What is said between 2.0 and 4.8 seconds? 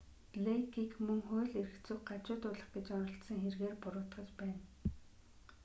гажуудуулах гэж оролдсон хэргээр буруутгаж байна